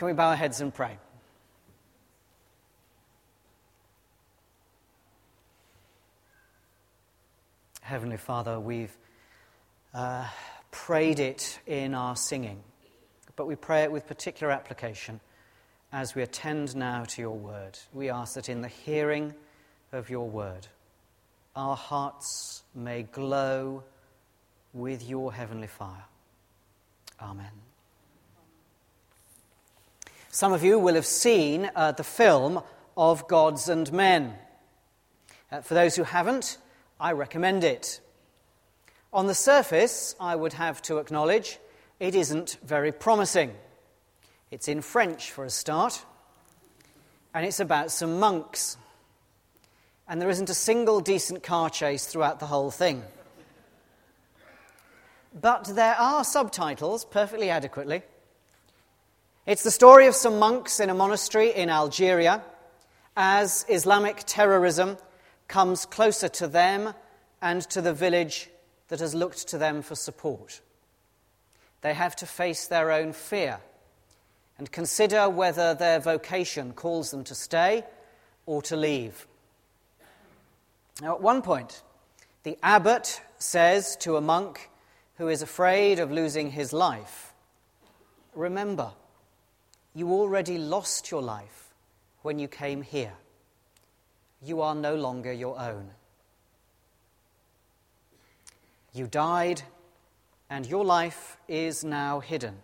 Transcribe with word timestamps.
Can 0.00 0.06
we 0.06 0.14
bow 0.14 0.30
our 0.30 0.36
heads 0.36 0.62
and 0.62 0.72
pray? 0.72 0.96
Heavenly 7.82 8.16
Father, 8.16 8.58
we've 8.58 8.96
uh, 9.92 10.26
prayed 10.70 11.20
it 11.20 11.60
in 11.66 11.92
our 11.92 12.16
singing, 12.16 12.62
but 13.36 13.46
we 13.46 13.56
pray 13.56 13.82
it 13.82 13.92
with 13.92 14.06
particular 14.06 14.50
application 14.50 15.20
as 15.92 16.14
we 16.14 16.22
attend 16.22 16.74
now 16.74 17.04
to 17.04 17.20
your 17.20 17.36
word. 17.36 17.78
We 17.92 18.08
ask 18.08 18.36
that 18.36 18.48
in 18.48 18.62
the 18.62 18.68
hearing 18.68 19.34
of 19.92 20.08
your 20.08 20.30
word, 20.30 20.66
our 21.54 21.76
hearts 21.76 22.62
may 22.74 23.02
glow 23.02 23.84
with 24.72 25.06
your 25.06 25.30
heavenly 25.30 25.66
fire. 25.66 26.06
Amen. 27.20 27.69
Some 30.32 30.52
of 30.52 30.62
you 30.62 30.78
will 30.78 30.94
have 30.94 31.06
seen 31.06 31.72
uh, 31.74 31.90
the 31.90 32.04
film 32.04 32.62
of 32.96 33.26
Gods 33.26 33.68
and 33.68 33.92
Men. 33.92 34.34
Uh, 35.50 35.60
for 35.60 35.74
those 35.74 35.96
who 35.96 36.04
haven't, 36.04 36.56
I 37.00 37.12
recommend 37.12 37.64
it. 37.64 38.00
On 39.12 39.26
the 39.26 39.34
surface, 39.34 40.14
I 40.20 40.36
would 40.36 40.52
have 40.52 40.80
to 40.82 40.98
acknowledge 40.98 41.58
it 41.98 42.14
isn't 42.14 42.58
very 42.62 42.92
promising. 42.92 43.56
It's 44.52 44.68
in 44.68 44.82
French 44.82 45.32
for 45.32 45.44
a 45.44 45.50
start, 45.50 46.04
and 47.34 47.44
it's 47.44 47.58
about 47.58 47.90
some 47.90 48.20
monks. 48.20 48.76
And 50.06 50.22
there 50.22 50.30
isn't 50.30 50.48
a 50.48 50.54
single 50.54 51.00
decent 51.00 51.42
car 51.42 51.68
chase 51.70 52.06
throughout 52.06 52.38
the 52.38 52.46
whole 52.46 52.70
thing. 52.70 53.02
But 55.34 55.64
there 55.74 55.96
are 55.96 56.22
subtitles 56.22 57.04
perfectly 57.04 57.50
adequately. 57.50 58.04
It's 59.46 59.62
the 59.62 59.70
story 59.70 60.06
of 60.06 60.14
some 60.14 60.38
monks 60.38 60.80
in 60.80 60.90
a 60.90 60.94
monastery 60.94 61.50
in 61.50 61.70
Algeria 61.70 62.42
as 63.16 63.64
Islamic 63.70 64.22
terrorism 64.26 64.98
comes 65.48 65.86
closer 65.86 66.28
to 66.28 66.46
them 66.46 66.92
and 67.40 67.62
to 67.70 67.80
the 67.80 67.94
village 67.94 68.50
that 68.88 69.00
has 69.00 69.14
looked 69.14 69.48
to 69.48 69.56
them 69.56 69.80
for 69.80 69.94
support. 69.94 70.60
They 71.80 71.94
have 71.94 72.14
to 72.16 72.26
face 72.26 72.66
their 72.66 72.92
own 72.92 73.14
fear 73.14 73.60
and 74.58 74.70
consider 74.70 75.30
whether 75.30 75.72
their 75.72 76.00
vocation 76.00 76.74
calls 76.74 77.10
them 77.10 77.24
to 77.24 77.34
stay 77.34 77.84
or 78.44 78.60
to 78.62 78.76
leave. 78.76 79.26
Now, 81.00 81.14
at 81.14 81.22
one 81.22 81.40
point, 81.40 81.82
the 82.42 82.58
abbot 82.62 83.22
says 83.38 83.96
to 84.00 84.16
a 84.16 84.20
monk 84.20 84.68
who 85.16 85.28
is 85.28 85.40
afraid 85.40 85.98
of 85.98 86.12
losing 86.12 86.50
his 86.50 86.74
life, 86.74 87.32
Remember, 88.34 88.92
you 89.94 90.12
already 90.12 90.58
lost 90.58 91.10
your 91.10 91.22
life 91.22 91.74
when 92.22 92.38
you 92.38 92.48
came 92.48 92.82
here 92.82 93.14
you 94.42 94.62
are 94.62 94.74
no 94.74 94.94
longer 94.94 95.32
your 95.32 95.58
own. 95.58 95.90
You 98.92 99.06
died, 99.06 99.62
and 100.48 100.66
your 100.66 100.84
life 100.84 101.36
is 101.46 101.84
now 101.84 102.20
hidden 102.20 102.56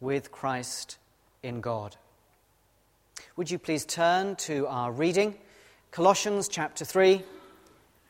with 0.00 0.30
Christ 0.30 0.98
in 1.42 1.60
God. 1.60 1.96
Would 3.36 3.50
you 3.50 3.58
please 3.58 3.84
turn 3.84 4.36
to 4.36 4.66
our 4.68 4.92
reading, 4.92 5.36
Colossians 5.90 6.48
chapter 6.48 6.84
3 6.84 7.22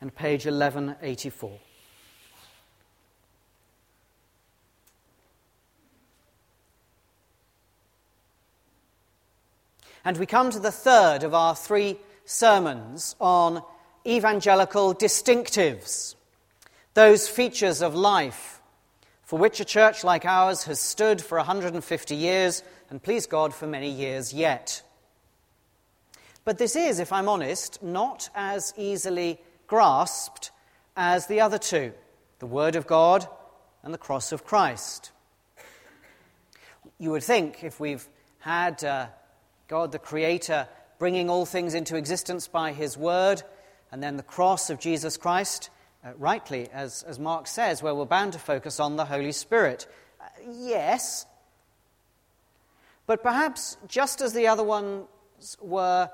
and 0.00 0.14
page 0.14 0.44
1184. 0.44 1.69
And 10.04 10.16
we 10.16 10.26
come 10.26 10.50
to 10.50 10.58
the 10.58 10.72
third 10.72 11.22
of 11.22 11.34
our 11.34 11.54
three 11.54 11.98
sermons 12.24 13.16
on 13.20 13.62
evangelical 14.06 14.94
distinctives, 14.94 16.14
those 16.94 17.28
features 17.28 17.82
of 17.82 17.94
life 17.94 18.60
for 19.30 19.38
which 19.38 19.60
a 19.60 19.64
church 19.64 20.02
like 20.02 20.24
ours 20.24 20.64
has 20.64 20.80
stood 20.80 21.22
for 21.22 21.38
150 21.38 22.16
years 22.16 22.64
and, 22.90 23.00
please 23.00 23.26
God, 23.26 23.54
for 23.54 23.64
many 23.64 23.88
years 23.88 24.34
yet. 24.34 24.82
But 26.44 26.58
this 26.58 26.74
is, 26.74 26.98
if 26.98 27.12
I'm 27.12 27.28
honest, 27.28 27.80
not 27.80 28.28
as 28.34 28.74
easily 28.76 29.38
grasped 29.68 30.50
as 30.96 31.28
the 31.28 31.42
other 31.42 31.58
two 31.58 31.92
the 32.40 32.46
Word 32.46 32.74
of 32.74 32.88
God 32.88 33.28
and 33.84 33.94
the 33.94 33.98
cross 33.98 34.32
of 34.32 34.44
Christ. 34.44 35.12
You 36.98 37.12
would 37.12 37.22
think 37.22 37.62
if 37.62 37.78
we've 37.78 38.08
had 38.40 38.82
uh, 38.82 39.06
God 39.70 39.92
the 39.92 40.00
Creator 40.00 40.66
bringing 40.98 41.30
all 41.30 41.46
things 41.46 41.74
into 41.74 41.96
existence 41.96 42.48
by 42.48 42.72
his 42.72 42.98
word, 42.98 43.40
and 43.92 44.02
then 44.02 44.16
the 44.16 44.22
cross 44.24 44.68
of 44.68 44.80
Jesus 44.80 45.16
Christ, 45.16 45.70
uh, 46.04 46.10
rightly, 46.18 46.68
as, 46.72 47.04
as 47.04 47.20
Mark 47.20 47.46
says, 47.46 47.80
where 47.80 47.94
we're 47.94 48.04
bound 48.04 48.32
to 48.32 48.40
focus 48.40 48.80
on 48.80 48.96
the 48.96 49.04
Holy 49.04 49.30
Spirit. 49.30 49.86
Uh, 50.20 50.24
yes, 50.58 51.24
but 53.06 53.22
perhaps 53.22 53.76
just 53.86 54.20
as 54.20 54.32
the 54.32 54.48
other 54.48 54.64
ones 54.64 55.06
were 55.60 56.10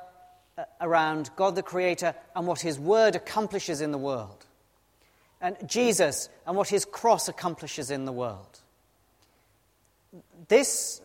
uh, 0.59 0.65
around 0.83 1.31
God 1.35 1.57
the 1.57 1.63
Creator 1.63 2.15
and 2.35 2.47
what 2.47 2.61
his 2.61 2.79
word 2.79 3.17
accomplishes 3.17 3.81
in 3.81 3.91
the 3.91 3.99
world, 3.99 4.45
and 5.41 5.57
Jesus 5.67 6.29
and 6.47 6.59
what 6.59 6.69
his 6.69 6.85
cross 6.85 7.27
accomplishes 7.27 7.91
in 7.91 8.05
the 8.05 8.13
world. 8.13 8.61
This, 10.49 11.01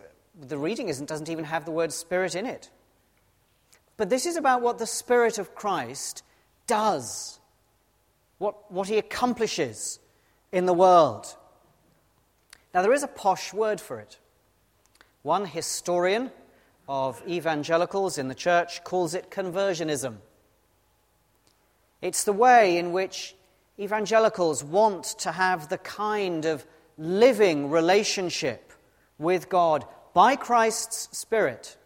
the 0.47 0.57
reading 0.57 0.89
isn't, 0.89 1.07
doesn't 1.07 1.29
even 1.29 1.45
have 1.45 1.65
the 1.65 1.71
word 1.71 1.93
spirit 1.93 2.35
in 2.35 2.45
it. 2.45 2.69
But 3.97 4.09
this 4.09 4.25
is 4.25 4.35
about 4.35 4.61
what 4.61 4.79
the 4.79 4.87
Spirit 4.87 5.37
of 5.37 5.53
Christ 5.53 6.23
does, 6.65 7.39
what, 8.39 8.71
what 8.71 8.87
he 8.87 8.97
accomplishes 8.97 9.99
in 10.51 10.65
the 10.65 10.73
world. 10.73 11.35
Now, 12.73 12.81
there 12.81 12.93
is 12.93 13.03
a 13.03 13.07
posh 13.07 13.53
word 13.53 13.79
for 13.79 13.99
it. 13.99 14.17
One 15.21 15.45
historian 15.45 16.31
of 16.89 17.21
evangelicals 17.27 18.17
in 18.17 18.27
the 18.27 18.35
church 18.35 18.83
calls 18.83 19.13
it 19.13 19.29
conversionism. 19.29 20.17
It's 22.01 22.23
the 22.23 22.33
way 22.33 22.77
in 22.77 22.93
which 22.93 23.35
evangelicals 23.77 24.63
want 24.63 25.03
to 25.19 25.31
have 25.31 25.69
the 25.69 25.77
kind 25.77 26.45
of 26.45 26.65
living 26.97 27.69
relationship 27.69 28.73
with 29.19 29.47
God 29.47 29.85
by 30.13 30.35
Christ's 30.35 31.17
Spirit 31.17 31.77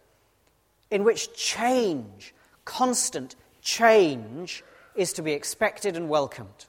in 0.92 1.04
which 1.04 1.34
change, 1.34 2.34
constant 2.64 3.36
change, 3.62 4.64
is 4.96 5.14
to 5.14 5.22
be 5.22 5.34
expected 5.34 5.98
and 5.98 6.10
welcomed. 6.10 6.66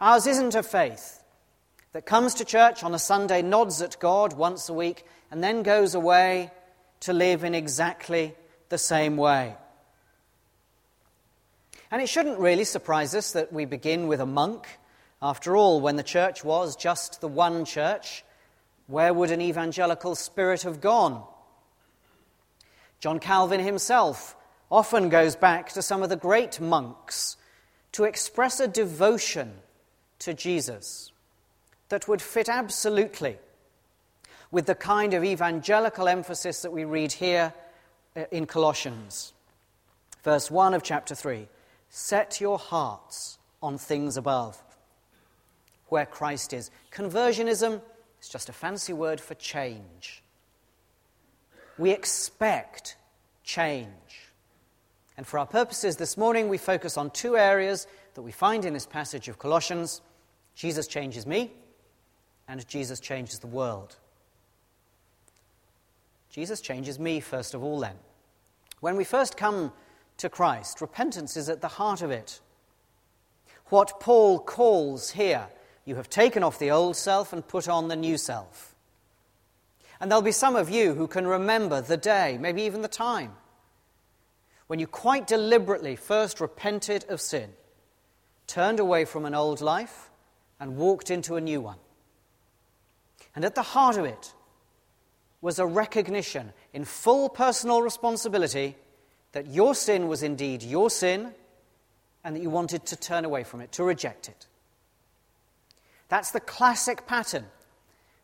Ours 0.00 0.26
isn't 0.26 0.54
a 0.54 0.62
faith 0.62 1.22
that 1.92 2.06
comes 2.06 2.34
to 2.34 2.44
church 2.44 2.82
on 2.82 2.94
a 2.94 2.98
Sunday, 2.98 3.42
nods 3.42 3.82
at 3.82 3.98
God 3.98 4.32
once 4.32 4.68
a 4.68 4.74
week, 4.74 5.04
and 5.30 5.42
then 5.42 5.62
goes 5.62 5.94
away 5.94 6.50
to 7.00 7.12
live 7.12 7.44
in 7.44 7.54
exactly 7.54 8.34
the 8.68 8.78
same 8.78 9.16
way. 9.16 9.54
And 11.90 12.02
it 12.02 12.08
shouldn't 12.08 12.38
really 12.38 12.64
surprise 12.64 13.14
us 13.14 13.32
that 13.32 13.52
we 13.52 13.64
begin 13.64 14.08
with 14.08 14.20
a 14.20 14.26
monk. 14.26 14.66
After 15.22 15.56
all, 15.56 15.80
when 15.80 15.96
the 15.96 16.02
church 16.02 16.44
was 16.44 16.76
just 16.76 17.20
the 17.20 17.28
one 17.28 17.64
church, 17.64 18.24
where 18.88 19.14
would 19.14 19.30
an 19.30 19.40
evangelical 19.40 20.16
spirit 20.16 20.62
have 20.62 20.80
gone? 20.80 21.22
John 23.00 23.20
Calvin 23.20 23.60
himself 23.60 24.34
often 24.70 25.08
goes 25.08 25.36
back 25.36 25.70
to 25.72 25.82
some 25.82 26.02
of 26.02 26.08
the 26.08 26.16
great 26.16 26.60
monks 26.60 27.36
to 27.92 28.04
express 28.04 28.58
a 28.58 28.66
devotion 28.66 29.52
to 30.18 30.34
Jesus 30.34 31.12
that 31.90 32.08
would 32.08 32.20
fit 32.20 32.48
absolutely 32.48 33.38
with 34.50 34.66
the 34.66 34.74
kind 34.74 35.14
of 35.14 35.22
evangelical 35.22 36.08
emphasis 36.08 36.62
that 36.62 36.72
we 36.72 36.84
read 36.84 37.12
here 37.12 37.52
uh, 38.16 38.24
in 38.30 38.46
Colossians. 38.46 39.32
Verse 40.24 40.50
1 40.50 40.74
of 40.74 40.82
chapter 40.82 41.14
3 41.14 41.46
Set 41.90 42.40
your 42.40 42.58
hearts 42.58 43.38
on 43.62 43.78
things 43.78 44.16
above, 44.16 44.62
where 45.88 46.06
Christ 46.06 46.52
is. 46.52 46.70
Conversionism 46.90 47.80
is 48.20 48.28
just 48.28 48.48
a 48.48 48.52
fancy 48.52 48.92
word 48.92 49.20
for 49.20 49.34
change 49.34 50.22
we 51.78 51.92
expect 51.92 52.96
change. 53.44 53.88
And 55.16 55.26
for 55.26 55.38
our 55.38 55.46
purposes 55.46 55.96
this 55.96 56.16
morning, 56.16 56.48
we 56.48 56.58
focus 56.58 56.96
on 56.96 57.10
two 57.10 57.36
areas 57.36 57.86
that 58.14 58.22
we 58.22 58.32
find 58.32 58.64
in 58.64 58.74
this 58.74 58.86
passage 58.86 59.28
of 59.28 59.38
Colossians 59.38 60.02
Jesus 60.54 60.88
changes 60.88 61.24
me, 61.24 61.52
and 62.48 62.66
Jesus 62.66 62.98
changes 62.98 63.38
the 63.38 63.46
world. 63.46 63.94
Jesus 66.30 66.60
changes 66.60 66.98
me, 66.98 67.20
first 67.20 67.54
of 67.54 67.62
all, 67.62 67.78
then. 67.78 67.94
When 68.80 68.96
we 68.96 69.04
first 69.04 69.36
come 69.36 69.72
to 70.16 70.28
Christ, 70.28 70.80
repentance 70.80 71.36
is 71.36 71.48
at 71.48 71.60
the 71.60 71.68
heart 71.68 72.02
of 72.02 72.10
it. 72.10 72.40
What 73.66 74.00
Paul 74.00 74.40
calls 74.40 75.12
here, 75.12 75.46
you 75.88 75.96
have 75.96 76.10
taken 76.10 76.42
off 76.42 76.58
the 76.58 76.70
old 76.70 76.96
self 76.96 77.32
and 77.32 77.48
put 77.48 77.66
on 77.66 77.88
the 77.88 77.96
new 77.96 78.18
self. 78.18 78.74
And 80.00 80.10
there'll 80.10 80.22
be 80.22 80.32
some 80.32 80.54
of 80.54 80.68
you 80.68 80.92
who 80.92 81.06
can 81.06 81.26
remember 81.26 81.80
the 81.80 81.96
day, 81.96 82.36
maybe 82.38 82.62
even 82.62 82.82
the 82.82 82.88
time, 82.88 83.32
when 84.66 84.78
you 84.78 84.86
quite 84.86 85.26
deliberately 85.26 85.96
first 85.96 86.40
repented 86.40 87.06
of 87.08 87.22
sin, 87.22 87.50
turned 88.46 88.80
away 88.80 89.06
from 89.06 89.24
an 89.24 89.34
old 89.34 89.62
life, 89.62 90.10
and 90.60 90.76
walked 90.76 91.10
into 91.10 91.36
a 91.36 91.40
new 91.40 91.60
one. 91.60 91.78
And 93.34 93.44
at 93.44 93.54
the 93.54 93.62
heart 93.62 93.96
of 93.96 94.04
it 94.04 94.34
was 95.40 95.58
a 95.58 95.66
recognition 95.66 96.52
in 96.74 96.84
full 96.84 97.30
personal 97.30 97.80
responsibility 97.80 98.76
that 99.32 99.46
your 99.46 99.74
sin 99.74 100.06
was 100.06 100.22
indeed 100.22 100.62
your 100.62 100.90
sin 100.90 101.32
and 102.24 102.36
that 102.36 102.42
you 102.42 102.50
wanted 102.50 102.84
to 102.86 102.96
turn 102.96 103.24
away 103.24 103.42
from 103.42 103.60
it, 103.60 103.72
to 103.72 103.84
reject 103.84 104.28
it. 104.28 104.46
That's 106.08 106.30
the 106.30 106.40
classic 106.40 107.06
pattern 107.06 107.46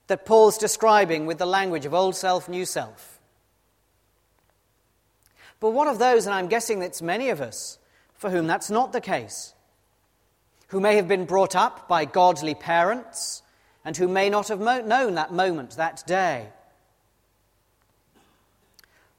that 0.06 0.26
Paul's 0.26 0.58
describing 0.58 1.26
with 1.26 1.38
the 1.38 1.46
language 1.46 1.86
of 1.86 1.94
old 1.94 2.16
self, 2.16 2.48
new 2.48 2.64
self. 2.64 3.20
But 5.60 5.70
what 5.70 5.88
of 5.88 5.98
those, 5.98 6.26
and 6.26 6.34
I'm 6.34 6.48
guessing 6.48 6.82
it's 6.82 7.00
many 7.00 7.31
of 7.31 7.40
us, 7.40 7.78
for 8.14 8.31
whom 8.31 8.46
that's 8.46 8.70
not 8.70 8.92
the 8.92 9.00
case, 9.00 9.54
who 10.69 10.81
may 10.81 10.96
have 10.96 11.08
been 11.08 11.25
brought 11.25 11.54
up 11.56 11.88
by 11.88 12.04
godly 12.04 12.54
parents 12.54 13.42
and 13.84 13.96
who 13.96 14.08
may 14.08 14.31
not 14.31 14.48
have 14.48 14.60
mo- 14.60 14.81
known 14.81 15.14
that 15.14 15.32
moment, 15.32 15.76
that 15.76 16.02
day? 16.06 16.48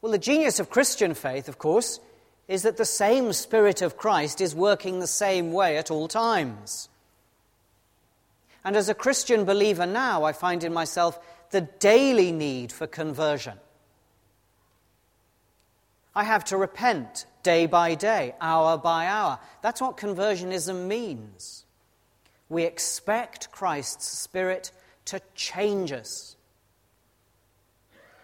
Well, 0.01 0.11
the 0.11 0.17
genius 0.17 0.59
of 0.59 0.69
Christian 0.69 1.13
faith, 1.13 1.47
of 1.47 1.57
course, 1.57 1.99
is 2.47 2.63
that 2.63 2.77
the 2.77 2.85
same 2.85 3.33
Spirit 3.33 3.81
of 3.81 3.97
Christ 3.97 4.41
is 4.41 4.53
working 4.53 4.99
the 4.99 5.07
same 5.07 5.51
way 5.51 5.77
at 5.77 5.89
all 5.89 6.07
times. 6.07 6.89
And 8.65 8.75
as 8.75 8.89
a 8.89 8.95
Christian 8.95 9.45
believer 9.45 9.85
now, 9.85 10.23
I 10.23 10.33
find 10.33 10.63
in 10.63 10.73
myself 10.73 11.19
the 11.51 11.61
daily 11.61 12.31
need 12.31 12.71
for 12.71 12.87
conversion. 12.87 13.59
I 16.15 16.23
have 16.23 16.43
to 16.45 16.57
repent 16.57 17.27
day 17.43 17.67
by 17.67 17.93
day, 17.93 18.33
hour 18.41 18.77
by 18.79 19.05
hour. 19.05 19.37
That's 19.61 19.81
what 19.81 19.97
conversionism 19.97 20.87
means. 20.87 21.63
We 22.49 22.63
expect 22.63 23.51
Christ's 23.51 24.07
Spirit 24.07 24.71
to 25.05 25.21
change 25.35 25.91
us. 25.91 26.35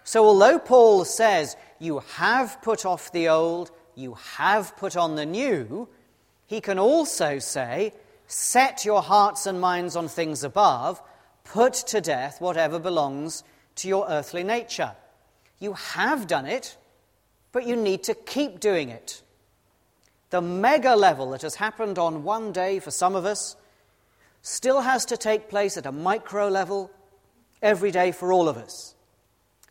So, 0.04 0.26
although 0.26 0.58
Paul 0.58 1.06
says, 1.06 1.56
You 1.78 2.00
have 2.16 2.62
put 2.64 2.86
off 2.86 3.12
the 3.12 3.30
old, 3.30 3.70
you 3.94 4.16
have 4.36 4.76
put 4.76 4.98
on 4.98 5.16
the 5.16 5.26
new, 5.26 5.88
he 6.48 6.62
can 6.62 6.80
also 6.80 7.38
say, 7.38 7.94
Set 8.32 8.86
your 8.86 9.02
hearts 9.02 9.46
and 9.46 9.60
minds 9.60 9.98
on 9.98 10.08
things 10.08 10.46
above. 10.46 11.02
Put 11.44 11.74
to 11.74 12.00
death 12.00 12.40
whatever 12.40 12.80
belongs 12.80 13.44
to 13.76 13.90
your 13.90 14.08
earthly 14.08 14.42
nature. 14.42 14.96
You 15.60 15.74
have 15.74 16.28
done 16.28 16.46
it, 16.46 16.78
but 17.52 17.68
you 17.68 17.76
need 17.76 18.04
to 18.04 18.14
keep 18.14 18.62
doing 18.62 18.88
it. 18.88 19.22
The 20.30 20.42
mega 20.42 20.96
level 20.96 21.32
that 21.32 21.42
has 21.42 21.56
happened 21.56 22.00
on 22.00 22.24
one 22.24 22.54
day 22.54 22.80
for 22.80 22.90
some 22.90 23.18
of 23.18 23.26
us 23.26 23.58
still 24.42 24.80
has 24.80 25.04
to 25.08 25.18
take 25.18 25.50
place 25.50 25.76
at 25.76 25.86
a 25.86 25.92
micro 25.92 26.48
level 26.48 26.90
every 27.62 27.92
day 27.92 28.14
for 28.14 28.32
all 28.32 28.48
of 28.48 28.56
us. 28.56 28.96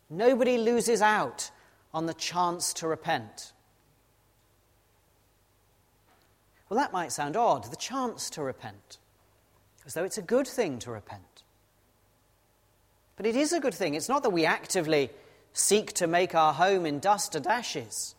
Nobody 0.07 0.59
loses 0.59 1.01
out 1.01 1.49
on 1.95 2.05
the 2.05 2.13
chance 2.13 2.73
to 2.73 2.87
repent. 2.87 3.53
Well, 6.71 6.79
that 6.79 6.93
might 6.93 7.11
sound 7.11 7.35
odd, 7.35 7.65
the 7.65 7.75
chance 7.75 8.29
to 8.29 8.41
repent, 8.41 8.97
as 9.85 9.93
though 9.93 10.05
it's 10.05 10.17
a 10.17 10.21
good 10.21 10.47
thing 10.47 10.79
to 10.79 10.91
repent. 10.91 11.43
But 13.17 13.25
it 13.25 13.35
is 13.35 13.51
a 13.51 13.59
good 13.59 13.73
thing. 13.73 13.93
It's 13.93 14.07
not 14.07 14.23
that 14.23 14.29
we 14.29 14.45
actively 14.45 15.09
seek 15.51 15.91
to 15.95 16.07
make 16.07 16.33
our 16.33 16.53
home 16.53 16.85
in 16.85 16.99
dust 16.99 17.35
and 17.35 17.45
ashes, 17.45 18.15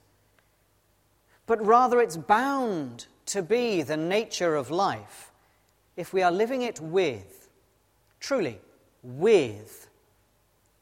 but 1.46 1.64
rather 1.64 1.98
it's 1.98 2.18
bound 2.18 3.06
to 3.24 3.40
be 3.40 3.80
the 3.80 3.96
nature 3.96 4.54
of 4.54 4.70
life 4.70 5.32
if 5.96 6.12
we 6.12 6.20
are 6.20 6.30
living 6.30 6.60
it 6.60 6.78
with, 6.78 7.48
truly, 8.20 8.60
with 9.02 9.88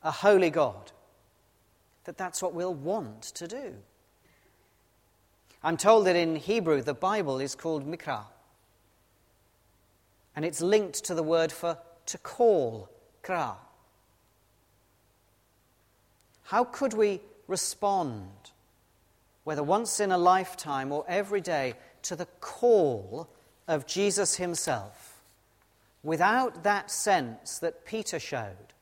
a 0.02 0.10
holy 0.10 0.50
God, 0.50 0.90
that 2.02 2.18
that's 2.18 2.42
what 2.42 2.52
we'll 2.52 2.74
want 2.74 3.22
to 3.22 3.46
do. 3.46 3.76
I'm 5.62 5.76
told 5.76 6.06
that 6.06 6.16
in 6.16 6.36
Hebrew 6.36 6.80
the 6.80 6.94
Bible 6.94 7.38
is 7.38 7.54
called 7.54 7.86
Mikra. 7.86 8.24
And 10.34 10.44
it's 10.44 10.62
linked 10.62 11.04
to 11.04 11.14
the 11.14 11.22
word 11.22 11.52
for 11.52 11.76
to 12.06 12.18
call, 12.18 12.88
kra. 13.22 13.54
How 16.44 16.64
could 16.64 16.94
we 16.94 17.20
respond, 17.46 18.30
whether 19.44 19.62
once 19.62 20.00
in 20.00 20.10
a 20.10 20.18
lifetime 20.18 20.92
or 20.92 21.04
every 21.06 21.40
day, 21.40 21.74
to 22.02 22.16
the 22.16 22.26
call 22.40 23.28
of 23.68 23.86
Jesus 23.86 24.36
himself, 24.36 25.20
without 26.02 26.62
that 26.64 26.90
sense 26.90 27.58
that 27.58 27.84
Peter 27.84 28.18
showed 28.18 28.72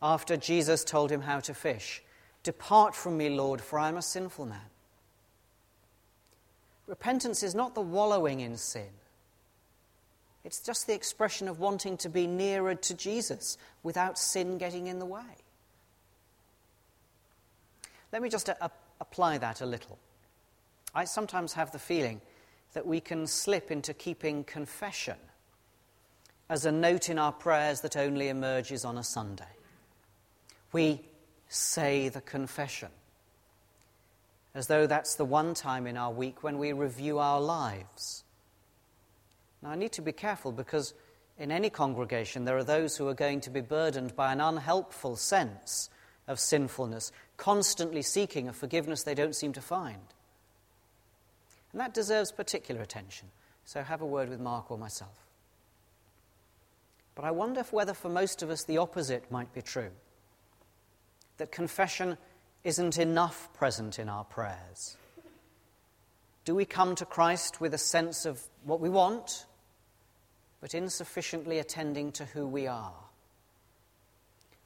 after 0.00 0.36
Jesus 0.36 0.84
told 0.84 1.10
him 1.10 1.22
how 1.22 1.40
to 1.40 1.52
fish? 1.52 2.02
Depart 2.42 2.94
from 2.94 3.16
me, 3.16 3.28
Lord, 3.28 3.60
for 3.60 3.78
I 3.78 3.88
am 3.88 3.96
a 3.96 4.02
sinful 4.02 4.46
man. 4.46 4.70
Repentance 6.86 7.42
is 7.42 7.54
not 7.54 7.74
the 7.74 7.80
wallowing 7.80 8.40
in 8.40 8.56
sin. 8.56 8.88
It's 10.44 10.60
just 10.60 10.86
the 10.86 10.94
expression 10.94 11.48
of 11.48 11.58
wanting 11.58 11.96
to 11.98 12.08
be 12.08 12.26
nearer 12.28 12.76
to 12.76 12.94
Jesus 12.94 13.58
without 13.82 14.16
sin 14.16 14.58
getting 14.58 14.86
in 14.86 15.00
the 15.00 15.06
way. 15.06 15.42
Let 18.12 18.22
me 18.22 18.28
just 18.28 18.48
uh, 18.48 18.68
apply 19.00 19.38
that 19.38 19.60
a 19.60 19.66
little. 19.66 19.98
I 20.94 21.04
sometimes 21.04 21.54
have 21.54 21.72
the 21.72 21.78
feeling 21.78 22.20
that 22.74 22.86
we 22.86 23.00
can 23.00 23.26
slip 23.26 23.70
into 23.70 23.92
keeping 23.92 24.44
confession 24.44 25.16
as 26.48 26.64
a 26.64 26.72
note 26.72 27.08
in 27.08 27.18
our 27.18 27.32
prayers 27.32 27.80
that 27.80 27.96
only 27.96 28.28
emerges 28.28 28.84
on 28.84 28.96
a 28.96 29.02
Sunday. 29.02 29.44
We 30.72 31.00
say 31.48 32.08
the 32.08 32.20
confession 32.20 32.90
as 34.56 34.68
though 34.68 34.86
that's 34.86 35.16
the 35.16 35.24
one 35.24 35.52
time 35.52 35.86
in 35.86 35.98
our 35.98 36.10
week 36.10 36.42
when 36.42 36.56
we 36.56 36.72
review 36.72 37.18
our 37.18 37.40
lives. 37.40 38.24
Now, 39.62 39.70
I 39.70 39.76
need 39.76 39.92
to 39.92 40.02
be 40.02 40.12
careful 40.12 40.50
because 40.50 40.94
in 41.38 41.52
any 41.52 41.68
congregation 41.68 42.46
there 42.46 42.56
are 42.56 42.64
those 42.64 42.96
who 42.96 43.06
are 43.06 43.14
going 43.14 43.42
to 43.42 43.50
be 43.50 43.60
burdened 43.60 44.16
by 44.16 44.32
an 44.32 44.40
unhelpful 44.40 45.16
sense 45.16 45.90
of 46.26 46.40
sinfulness, 46.40 47.12
constantly 47.36 48.00
seeking 48.00 48.48
a 48.48 48.52
forgiveness 48.52 49.02
they 49.02 49.14
don't 49.14 49.36
seem 49.36 49.52
to 49.52 49.60
find. 49.60 50.14
And 51.72 51.80
that 51.80 51.92
deserves 51.92 52.32
particular 52.32 52.80
attention. 52.80 53.28
So 53.66 53.82
have 53.82 54.00
a 54.00 54.06
word 54.06 54.30
with 54.30 54.40
Mark 54.40 54.70
or 54.70 54.78
myself. 54.78 55.26
But 57.14 57.26
I 57.26 57.30
wonder 57.30 57.60
if 57.60 57.74
whether 57.74 57.92
for 57.92 58.08
most 58.08 58.42
of 58.42 58.48
us 58.48 58.64
the 58.64 58.78
opposite 58.78 59.30
might 59.30 59.52
be 59.52 59.60
true. 59.60 59.90
That 61.36 61.52
confession 61.52 62.16
isn't 62.66 62.98
enough 62.98 63.48
present 63.54 64.00
in 64.00 64.08
our 64.08 64.24
prayers? 64.24 64.96
Do 66.44 66.52
we 66.56 66.64
come 66.64 66.96
to 66.96 67.04
Christ 67.04 67.60
with 67.60 67.72
a 67.72 67.78
sense 67.78 68.26
of 68.26 68.42
what 68.64 68.80
we 68.80 68.88
want, 68.88 69.46
but 70.60 70.74
insufficiently 70.74 71.60
attending 71.60 72.10
to 72.12 72.24
who 72.24 72.44
we 72.44 72.66
are? 72.66 73.04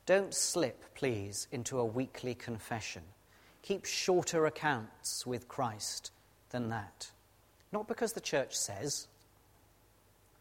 Don't 0.07 0.33
slip, 0.33 0.95
please, 0.95 1.47
into 1.53 1.79
a 1.79 1.85
weekly 1.85 2.35
confession. 2.35 3.03
Keep 3.61 3.85
shorter 3.85 4.47
accounts 4.47 5.27
with 5.27 5.47
Christ 5.47 6.11
than 6.49 6.71
that. 6.71 7.11
Not 7.71 7.87
because 7.87 8.15
the 8.15 8.21
church 8.23 8.57
says, 8.57 9.09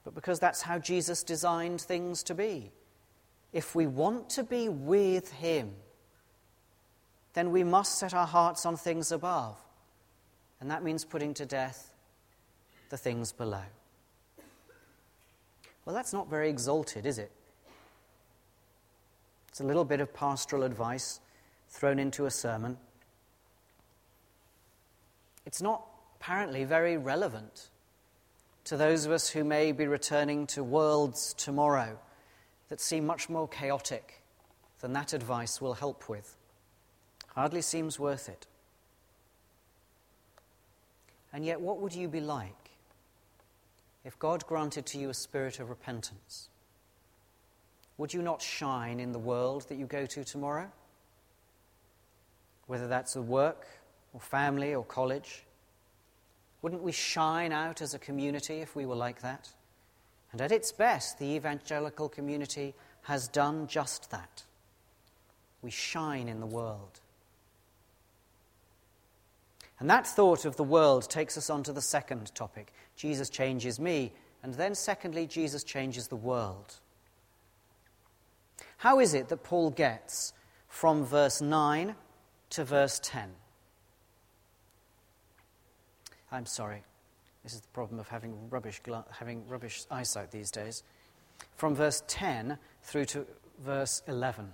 but 0.06 0.16
because 0.16 0.40
that's 0.40 0.62
how 0.62 0.80
Jesus 0.80 1.24
designed 1.24 1.82
things 1.82 2.24
to 2.24 2.34
be. 2.34 2.72
If 3.52 3.76
we 3.76 3.86
want 3.86 4.30
to 4.32 4.44
be 4.46 4.70
with 4.70 5.30
Him, 5.34 5.74
then 7.34 7.52
we 7.52 7.64
must 7.64 7.98
set 7.98 8.14
our 8.14 8.28
hearts 8.28 8.66
on 8.66 8.76
things 8.76 9.12
above. 9.12 9.58
And 10.60 10.70
that 10.72 10.84
means 10.84 11.06
putting 11.06 11.34
to 11.36 11.46
death 11.46 11.94
the 12.90 12.98
things 12.98 13.32
below. 13.32 13.64
Well, 15.86 15.96
that's 15.96 16.14
not 16.14 16.30
very 16.30 16.50
exalted, 16.50 17.06
is 17.06 17.18
it? 17.18 17.32
It's 19.50 19.60
a 19.60 19.64
little 19.64 19.86
bit 19.86 20.02
of 20.02 20.14
pastoral 20.14 20.64
advice 20.64 21.20
thrown 21.70 22.00
into 22.00 22.26
a 22.26 22.32
sermon. 22.32 22.78
It's 25.46 25.62
not 25.62 25.86
apparently 26.16 26.64
very 26.64 26.98
relevant 26.98 27.70
to 28.66 28.78
those 28.78 29.06
of 29.06 29.12
us 29.12 29.30
who 29.30 29.44
may 29.44 29.72
be 29.72 29.88
returning 29.88 30.46
to 30.48 30.64
worlds 30.64 31.34
tomorrow 31.34 31.98
that 32.68 32.80
seem 32.80 33.06
much 33.06 33.30
more 33.30 33.48
chaotic 33.48 34.22
than 34.82 34.94
that 34.94 35.14
advice 35.14 35.60
will 35.60 35.74
help 35.74 36.08
with. 36.08 36.36
Hardly 37.40 37.62
seems 37.62 37.98
worth 37.98 38.28
it. 38.28 38.48
And 41.32 41.46
yet, 41.46 41.62
what 41.62 41.80
would 41.80 41.96
you 41.96 42.10
be 42.10 42.20
like 42.20 42.72
if 44.04 44.20
God 44.20 44.46
granted 44.46 44.86
to 44.88 45.00
you 45.00 45.10
a 45.10 45.14
spirit 45.14 45.62
of 45.62 45.70
repentance? 45.70 46.50
Would 47.98 48.14
you 48.14 48.22
not 48.22 48.42
shine 48.42 49.00
in 49.00 49.14
the 49.14 49.20
world 49.20 49.70
that 49.70 49.78
you 49.78 49.86
go 49.86 50.06
to 50.06 50.26
tomorrow? 50.26 50.70
whether 52.68 52.90
that's 52.90 53.16
at 53.16 53.24
work 53.24 53.68
or 54.14 54.20
family 54.20 54.76
or 54.76 54.84
college? 54.84 55.46
Wouldn't 56.62 56.84
we 56.84 56.92
shine 56.92 57.54
out 57.54 57.82
as 57.82 57.94
a 57.94 58.00
community 58.00 58.56
if 58.60 58.76
we 58.76 58.86
were 58.86 58.98
like 58.98 59.22
that? 59.22 59.48
And 60.34 60.42
at 60.42 60.52
its 60.52 60.74
best, 60.74 61.20
the 61.20 61.36
evangelical 61.36 62.10
community 62.10 62.76
has 63.04 63.30
done 63.30 63.66
just 63.68 64.12
that. 64.12 64.44
We 65.62 65.72
shine 65.72 66.28
in 66.28 66.42
the 66.42 66.46
world. 66.46 67.00
And 69.80 69.90
that 69.90 70.06
thought 70.06 70.46
of 70.46 70.58
the 70.58 70.64
world 70.64 71.10
takes 71.10 71.38
us 71.38 71.50
on 71.50 71.64
to 71.64 71.74
the 71.74 71.82
second 71.82 72.34
topic 72.36 72.74
Jesus 72.96 73.30
changes 73.30 73.80
me. 73.80 74.12
And 74.44 74.54
then, 74.54 74.76
secondly, 74.76 75.28
Jesus 75.28 75.64
changes 75.64 76.08
the 76.08 76.16
world. 76.16 76.76
How 78.78 79.00
is 79.00 79.14
it 79.14 79.28
that 79.30 79.44
Paul 79.44 79.70
gets 79.70 80.34
from 80.68 81.06
verse 81.06 81.42
9 81.42 81.96
to 82.52 82.64
verse 82.64 83.00
10? 83.04 83.30
I'm 86.32 86.46
sorry. 86.46 86.84
This 87.44 87.54
is 87.54 87.62
the 87.62 87.68
problem 87.70 88.00
of 88.00 88.08
having 88.08 88.50
rubbish, 88.50 88.82
having 89.12 89.48
rubbish 89.48 89.84
eyesight 89.90 90.32
these 90.32 90.52
days. 90.52 90.84
From 91.56 91.76
verse 91.76 92.04
10 92.08 92.58
through 92.84 93.06
to 93.06 93.26
verse 93.62 94.02
11. 94.08 94.54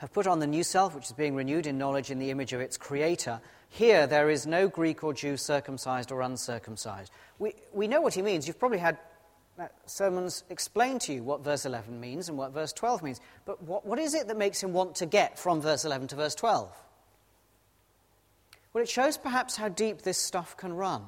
Have 0.00 0.14
put 0.14 0.26
on 0.26 0.38
the 0.38 0.46
new 0.46 0.62
self, 0.62 0.94
which 0.94 1.04
is 1.04 1.12
being 1.12 1.34
renewed 1.34 1.66
in 1.66 1.76
knowledge 1.76 2.10
in 2.10 2.18
the 2.18 2.30
image 2.30 2.54
of 2.54 2.60
its 2.62 2.78
creator. 2.78 3.38
Here, 3.68 4.06
there 4.06 4.30
is 4.30 4.46
no 4.46 4.66
Greek 4.66 5.04
or 5.04 5.12
Jew, 5.12 5.36
circumcised 5.36 6.10
or 6.10 6.22
uncircumcised. 6.22 7.12
We, 7.38 7.52
we 7.74 7.86
know 7.86 8.00
what 8.00 8.14
he 8.14 8.22
means. 8.22 8.46
You've 8.46 8.58
probably 8.58 8.78
had 8.78 8.96
uh, 9.58 9.66
sermons 9.84 10.42
explain 10.48 11.00
to 11.00 11.12
you 11.12 11.22
what 11.22 11.44
verse 11.44 11.66
11 11.66 12.00
means 12.00 12.30
and 12.30 12.38
what 12.38 12.52
verse 12.52 12.72
12 12.72 13.02
means. 13.02 13.20
But 13.44 13.62
what, 13.62 13.84
what 13.84 13.98
is 13.98 14.14
it 14.14 14.26
that 14.28 14.38
makes 14.38 14.62
him 14.62 14.72
want 14.72 14.94
to 14.96 15.06
get 15.06 15.38
from 15.38 15.60
verse 15.60 15.84
11 15.84 16.08
to 16.08 16.16
verse 16.16 16.34
12? 16.34 16.72
Well, 18.72 18.82
it 18.82 18.88
shows 18.88 19.18
perhaps 19.18 19.56
how 19.56 19.68
deep 19.68 20.00
this 20.00 20.16
stuff 20.16 20.56
can 20.56 20.72
run. 20.72 21.02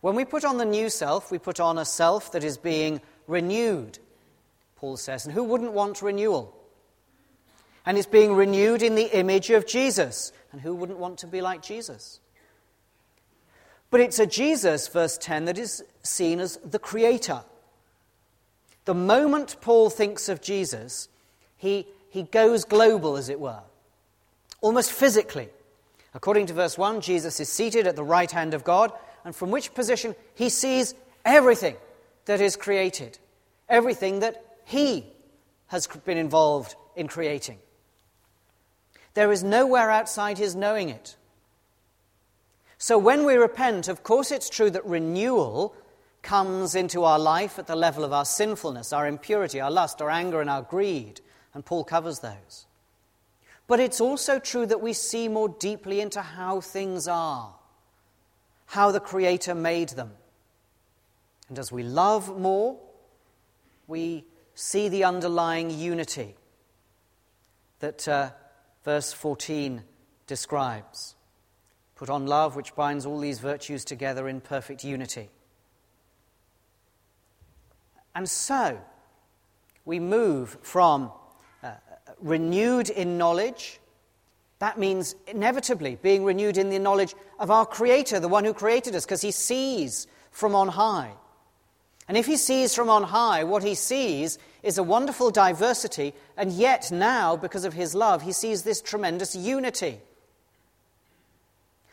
When 0.00 0.14
we 0.14 0.24
put 0.24 0.46
on 0.46 0.56
the 0.56 0.64
new 0.64 0.88
self, 0.88 1.30
we 1.30 1.36
put 1.36 1.60
on 1.60 1.76
a 1.76 1.84
self 1.84 2.32
that 2.32 2.44
is 2.44 2.56
being 2.56 3.02
renewed, 3.26 3.98
Paul 4.76 4.96
says. 4.96 5.26
And 5.26 5.34
who 5.34 5.44
wouldn't 5.44 5.72
want 5.72 6.00
renewal? 6.00 6.56
And 7.86 7.96
it's 7.96 8.06
being 8.06 8.34
renewed 8.34 8.82
in 8.82 8.94
the 8.94 9.16
image 9.16 9.50
of 9.50 9.66
Jesus. 9.66 10.32
And 10.52 10.60
who 10.60 10.74
wouldn't 10.74 10.98
want 10.98 11.18
to 11.18 11.26
be 11.26 11.40
like 11.40 11.62
Jesus? 11.62 12.20
But 13.90 14.00
it's 14.00 14.18
a 14.18 14.26
Jesus, 14.26 14.86
verse 14.88 15.18
10, 15.18 15.46
that 15.46 15.58
is 15.58 15.82
seen 16.02 16.40
as 16.40 16.56
the 16.58 16.78
creator. 16.78 17.42
The 18.84 18.94
moment 18.94 19.56
Paul 19.60 19.90
thinks 19.90 20.28
of 20.28 20.40
Jesus, 20.40 21.08
he, 21.56 21.86
he 22.08 22.22
goes 22.22 22.64
global, 22.64 23.16
as 23.16 23.28
it 23.28 23.40
were, 23.40 23.60
almost 24.60 24.92
physically. 24.92 25.48
According 26.14 26.46
to 26.46 26.54
verse 26.54 26.78
1, 26.78 27.00
Jesus 27.00 27.40
is 27.40 27.48
seated 27.48 27.86
at 27.86 27.96
the 27.96 28.04
right 28.04 28.30
hand 28.30 28.54
of 28.54 28.64
God, 28.64 28.92
and 29.24 29.34
from 29.34 29.50
which 29.50 29.74
position 29.74 30.14
he 30.34 30.48
sees 30.48 30.94
everything 31.24 31.76
that 32.26 32.40
is 32.40 32.56
created, 32.56 33.18
everything 33.68 34.20
that 34.20 34.44
he 34.64 35.04
has 35.66 35.86
been 35.86 36.18
involved 36.18 36.74
in 36.96 37.08
creating. 37.08 37.58
There 39.14 39.32
is 39.32 39.42
nowhere 39.42 39.90
outside 39.90 40.38
his 40.38 40.54
knowing 40.54 40.88
it. 40.88 41.16
So 42.78 42.96
when 42.96 43.26
we 43.26 43.34
repent, 43.34 43.88
of 43.88 44.02
course, 44.02 44.30
it's 44.30 44.48
true 44.48 44.70
that 44.70 44.86
renewal 44.86 45.74
comes 46.22 46.74
into 46.74 47.04
our 47.04 47.18
life 47.18 47.58
at 47.58 47.66
the 47.66 47.76
level 47.76 48.04
of 48.04 48.12
our 48.12 48.24
sinfulness, 48.24 48.92
our 48.92 49.06
impurity, 49.06 49.60
our 49.60 49.70
lust, 49.70 50.00
our 50.00 50.10
anger, 50.10 50.40
and 50.40 50.48
our 50.48 50.62
greed. 50.62 51.20
And 51.52 51.64
Paul 51.64 51.84
covers 51.84 52.20
those. 52.20 52.66
But 53.66 53.80
it's 53.80 54.00
also 54.00 54.38
true 54.38 54.66
that 54.66 54.80
we 54.80 54.92
see 54.92 55.28
more 55.28 55.48
deeply 55.48 56.00
into 56.00 56.22
how 56.22 56.60
things 56.60 57.06
are, 57.06 57.54
how 58.66 58.90
the 58.90 59.00
Creator 59.00 59.54
made 59.54 59.90
them. 59.90 60.12
And 61.48 61.58
as 61.58 61.70
we 61.70 61.82
love 61.82 62.38
more, 62.38 62.78
we 63.86 64.24
see 64.54 64.88
the 64.88 65.04
underlying 65.04 65.70
unity 65.70 66.36
that 67.80 68.06
uh, 68.08 68.30
verse 68.84 69.12
14 69.12 69.82
describes. 70.26 71.14
Put 71.96 72.10
on 72.10 72.26
love, 72.26 72.56
which 72.56 72.74
binds 72.74 73.04
all 73.04 73.18
these 73.18 73.40
virtues 73.40 73.84
together 73.84 74.28
in 74.28 74.40
perfect 74.40 74.84
unity. 74.84 75.28
And 78.14 78.28
so, 78.28 78.80
we 79.84 80.00
move 80.00 80.56
from 80.62 81.12
uh, 81.62 81.72
renewed 82.20 82.90
in 82.90 83.18
knowledge. 83.18 83.80
That 84.58 84.78
means 84.78 85.14
inevitably 85.26 85.96
being 85.96 86.24
renewed 86.24 86.58
in 86.58 86.70
the 86.70 86.78
knowledge 86.78 87.14
of 87.38 87.50
our 87.50 87.66
Creator, 87.66 88.20
the 88.20 88.28
one 88.28 88.44
who 88.44 88.54
created 88.54 88.94
us, 88.94 89.04
because 89.04 89.22
he 89.22 89.30
sees 89.30 90.06
from 90.30 90.54
on 90.54 90.68
high. 90.68 91.12
And 92.08 92.16
if 92.16 92.26
he 92.26 92.36
sees 92.36 92.74
from 92.74 92.90
on 92.90 93.04
high, 93.04 93.44
what 93.44 93.62
he 93.62 93.74
sees 93.74 94.38
is 94.62 94.78
a 94.78 94.82
wonderful 94.82 95.30
diversity, 95.30 96.14
and 96.36 96.52
yet 96.52 96.90
now, 96.90 97.36
because 97.36 97.64
of 97.64 97.74
his 97.74 97.94
love, 97.94 98.22
he 98.22 98.32
sees 98.32 98.62
this 98.62 98.80
tremendous 98.80 99.34
unity. 99.34 100.00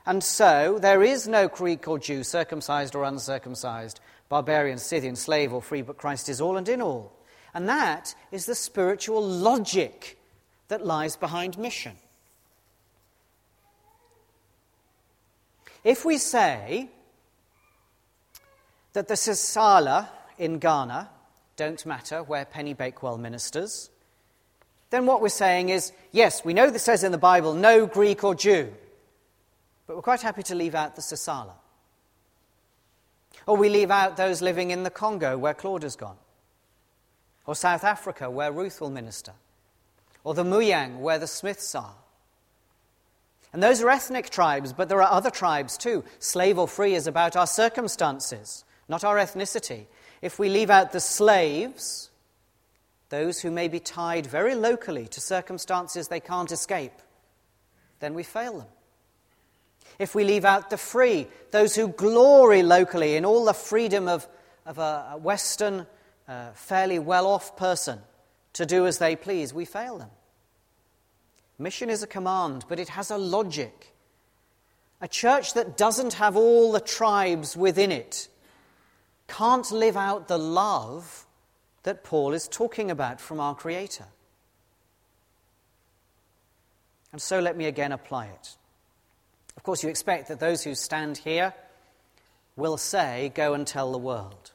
And 0.06 0.24
so, 0.24 0.80
there 0.80 1.04
is 1.04 1.28
no 1.28 1.48
Greek 1.48 1.88
or 1.88 2.00
Jew, 2.00 2.24
circumcised 2.24 2.96
or 2.96 3.04
uncircumcised, 3.04 4.00
barbarian, 4.30 4.78
Scythian, 4.78 5.16
slave 5.16 5.54
or 5.54 5.62
free, 5.62 5.82
but 5.82 5.98
Christ 5.98 6.30
is 6.30 6.40
all 6.40 6.58
and 6.58 6.68
in 6.70 6.82
all. 6.82 7.12
And 7.54 7.68
that 7.68 8.16
is 8.32 8.46
the 8.46 8.56
spiritual 8.56 9.26
logic 9.26 10.18
that 10.68 10.86
lies 10.86 11.16
behind 11.16 11.58
mission. 11.58 11.96
If 15.84 16.04
we 16.06 16.18
say 16.18 16.90
that 18.94 19.08
the 19.08 19.14
Sisala 19.14 20.10
in 20.38 20.60
Ghana 20.60 21.10
don't 21.58 21.86
matter 21.86 22.24
where 22.24 22.46
Penny 22.46 22.74
Bakewell 22.74 23.18
ministers, 23.18 23.90
then 24.90 25.06
what 25.06 25.22
we're 25.22 25.30
saying 25.30 25.70
is 25.70 25.92
yes, 26.12 26.46
we 26.46 26.54
know 26.54 26.70
this 26.70 26.84
says 26.84 27.04
in 27.04 27.12
the 27.12 27.18
Bible 27.18 27.54
no 27.54 27.86
Greek 27.86 28.24
or 28.24 28.34
Jew, 28.34 28.74
but 29.86 29.98
we're 29.98 30.02
quite 30.02 30.22
happy 30.22 30.44
to 30.44 30.56
leave 30.56 30.76
out 30.76 30.96
the 30.96 31.02
Sisala. 31.02 31.54
Or 33.46 33.58
we 33.58 33.70
leave 33.70 33.92
out 33.92 34.18
those 34.18 34.42
living 34.42 34.72
in 34.72 34.84
the 34.84 34.90
Congo 34.90 35.38
where 35.38 35.54
Claude 35.54 35.84
has 35.84 35.96
gone 35.96 36.18
or 37.48 37.56
South 37.56 37.86
Africa, 37.86 38.30
where 38.30 38.52
Ruth 38.52 38.82
will 38.82 38.90
minister, 38.92 39.32
or 40.24 40.34
the 40.34 40.44
Muyang, 40.44 41.00
where 41.00 41.18
the 41.18 41.28
Smiths 41.28 41.74
are. 41.74 41.96
And 43.54 43.64
those 43.64 43.82
are 43.82 43.90
ethnic 43.90 44.30
tribes, 44.30 44.74
but 44.74 44.90
there 44.90 45.02
are 45.02 45.12
other 45.12 45.32
tribes 45.32 45.78
too. 45.78 46.04
Slave 46.20 46.60
or 46.60 46.68
free 46.68 46.94
is 46.94 47.08
about 47.08 47.38
our 47.38 47.48
circumstances, 47.48 48.66
not 48.90 49.06
our 49.06 49.16
ethnicity. 49.16 49.86
If 50.22 50.40
we 50.40 50.50
leave 50.50 50.70
out 50.70 50.92
the 50.92 51.00
slaves, 51.00 52.10
those 53.10 53.42
who 53.42 53.52
may 53.52 53.68
be 53.68 53.80
tied 53.80 54.26
very 54.26 54.56
locally 54.56 55.08
to 55.08 55.22
circumstances 55.22 56.08
they 56.08 56.20
can't 56.20 56.52
escape, 56.52 56.94
then 58.00 58.14
we 58.14 58.24
fail 58.24 58.60
them. 58.60 58.68
If 60.00 60.14
we 60.14 60.24
leave 60.24 60.46
out 60.46 60.70
the 60.70 60.78
free, 60.78 61.28
those 61.52 61.76
who 61.76 61.88
glory 61.88 62.62
locally 62.64 63.16
in 63.16 63.26
all 63.26 63.46
the 63.46 63.54
freedom 63.54 64.08
of, 64.08 64.28
of 64.66 64.78
a 64.78 65.18
Western 65.20 65.88
uh, 66.28 66.52
fairly 66.54 67.00
well 67.00 67.26
off 67.26 67.56
person 67.56 68.00
to 68.54 68.66
do 68.66 68.86
as 68.86 68.98
they 68.98 69.16
please, 69.16 69.54
we 69.54 69.66
fail 69.66 69.98
them. 69.98 70.10
Mission 71.58 71.90
is 71.90 72.04
a 72.04 72.08
command, 72.08 72.66
but 72.68 72.80
it 72.80 72.90
has 72.90 73.10
a 73.10 73.18
logic. 73.18 73.96
A 75.02 75.08
church 75.08 75.54
that 75.54 75.78
doesn't 75.78 76.14
have 76.14 76.36
all 76.36 76.72
the 76.72 76.80
tribes 76.80 77.58
within 77.58 77.92
it 77.92 78.28
can't 79.28 79.70
live 79.72 79.98
out 79.98 80.28
the 80.28 80.38
love 80.38 81.26
that 81.84 82.04
Paul 82.04 82.34
is 82.34 82.48
talking 82.48 82.92
about 82.92 83.22
from 83.22 83.40
our 83.40 83.56
Creator. 83.56 84.06
And 87.12 87.22
so 87.22 87.40
let 87.40 87.56
me 87.56 87.66
again 87.66 87.92
apply 87.92 88.28
it. 88.28 88.56
Of 89.56 89.64
course, 89.64 89.84
you 89.84 89.90
expect 89.90 90.28
that 90.28 90.40
those 90.40 90.64
who 90.64 90.76
stand 90.76 91.18
here 91.18 91.54
will 92.56 92.78
say, 92.78 93.32
Go 93.34 93.54
and 93.54 93.66
tell 93.66 93.92
the 93.92 93.98
world. 93.98 94.52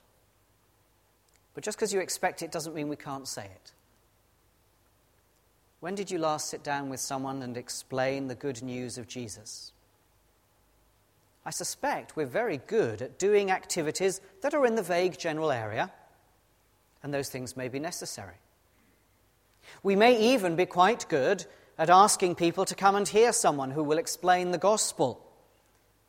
But 1.54 1.64
just 1.64 1.76
because 1.76 1.92
you 1.92 2.00
expect 2.00 2.42
it 2.42 2.52
doesn't 2.52 2.74
mean 2.74 2.88
we 2.88 2.96
can't 2.96 3.28
say 3.28 3.44
it. 3.44 3.72
When 5.80 5.94
did 5.94 6.10
you 6.10 6.18
last 6.18 6.48
sit 6.48 6.62
down 6.62 6.88
with 6.88 7.00
someone 7.00 7.42
and 7.42 7.56
explain 7.56 8.28
the 8.28 8.34
good 8.34 8.62
news 8.62 8.98
of 8.98 9.08
Jesus? 9.08 9.72
I 11.44 11.50
suspect 11.50 12.16
we're 12.16 12.26
very 12.26 12.58
good 12.58 13.02
at 13.02 13.18
doing 13.18 13.50
activities 13.50 14.20
that 14.42 14.54
are 14.54 14.64
in 14.64 14.76
the 14.76 14.82
vague 14.82 15.18
general 15.18 15.50
area, 15.50 15.92
and 17.02 17.12
those 17.12 17.28
things 17.28 17.56
may 17.56 17.68
be 17.68 17.80
necessary. 17.80 18.36
We 19.82 19.96
may 19.96 20.34
even 20.34 20.54
be 20.54 20.66
quite 20.66 21.08
good 21.08 21.44
at 21.78 21.90
asking 21.90 22.36
people 22.36 22.64
to 22.66 22.74
come 22.74 22.94
and 22.94 23.08
hear 23.08 23.32
someone 23.32 23.72
who 23.72 23.82
will 23.82 23.98
explain 23.98 24.50
the 24.50 24.58
gospel, 24.58 25.26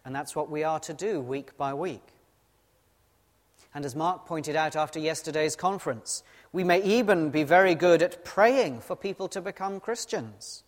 and 0.06 0.16
that's 0.16 0.36
what 0.36 0.52
we 0.52 0.64
are 0.64 0.80
to 0.82 0.94
do 0.94 1.20
week 1.20 1.58
by 1.58 1.74
week. 1.74 2.06
And 3.74 3.86
as 3.86 3.96
Mark 3.96 4.28
pointed 4.28 4.56
out 4.56 4.76
after 4.76 5.00
yesterday's 5.00 5.56
conference, 5.56 6.22
we 6.52 6.64
may 6.64 6.84
even 6.84 7.32
be 7.32 7.44
very 7.44 7.74
good 7.74 8.04
at 8.04 8.24
praying 8.24 8.82
for 8.82 8.96
people 8.96 9.28
to 9.30 9.42
become 9.42 9.80
Christians. 9.80 10.63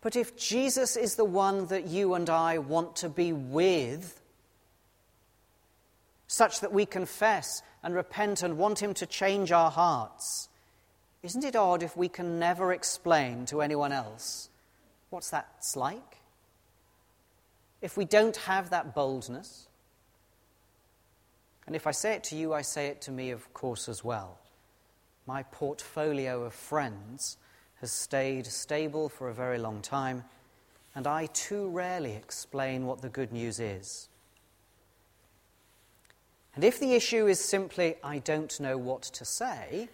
But 0.00 0.16
if 0.16 0.36
Jesus 0.36 0.96
is 0.96 1.16
the 1.16 1.24
one 1.24 1.66
that 1.66 1.86
you 1.86 2.14
and 2.14 2.30
I 2.30 2.58
want 2.58 2.96
to 2.96 3.08
be 3.08 3.32
with, 3.32 4.20
such 6.26 6.60
that 6.60 6.72
we 6.72 6.86
confess 6.86 7.62
and 7.82 7.94
repent 7.94 8.42
and 8.42 8.56
want 8.56 8.80
Him 8.80 8.94
to 8.94 9.06
change 9.06 9.52
our 9.52 9.70
hearts, 9.70 10.48
isn't 11.22 11.44
it 11.44 11.56
odd 11.56 11.82
if 11.82 11.96
we 11.96 12.08
can 12.08 12.38
never 12.38 12.72
explain 12.72 13.44
to 13.46 13.60
anyone 13.60 13.92
else 13.92 14.48
what's 15.10 15.30
that's 15.30 15.76
like? 15.76 16.18
If 17.82 17.96
we 17.96 18.04
don't 18.04 18.36
have 18.36 18.70
that 18.70 18.94
boldness, 18.94 19.66
and 21.66 21.76
if 21.76 21.86
I 21.86 21.90
say 21.90 22.14
it 22.14 22.24
to 22.24 22.36
you, 22.36 22.54
I 22.54 22.62
say 22.62 22.86
it 22.86 23.02
to 23.02 23.10
me, 23.10 23.30
of 23.30 23.52
course, 23.52 23.88
as 23.88 24.02
well. 24.02 24.38
My 25.26 25.42
portfolio 25.44 26.44
of 26.44 26.54
friends 26.54 27.36
has 27.80 27.90
stayed 27.90 28.46
stable 28.46 29.08
for 29.08 29.28
a 29.28 29.34
very 29.34 29.58
long 29.58 29.80
time, 29.80 30.24
and 30.94 31.06
I 31.06 31.26
too 31.26 31.68
rarely 31.68 32.12
explain 32.12 32.86
what 32.86 33.00
the 33.00 33.08
good 33.08 33.32
news 33.32 33.58
is. 33.58 34.08
And 36.54 36.64
if 36.64 36.78
the 36.78 36.94
issue 36.94 37.26
is 37.26 37.40
simply, 37.40 37.96
I 38.02 38.18
don't 38.18 38.58
know 38.60 38.76
what 38.76 39.02
to 39.02 39.24
say, 39.24 39.88